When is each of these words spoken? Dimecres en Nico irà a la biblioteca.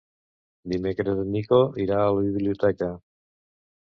Dimecres 0.73 1.21
en 1.25 1.29
Nico 1.35 1.59
irà 1.85 1.99
a 2.01 2.09
la 2.21 2.25
biblioteca. 2.31 2.89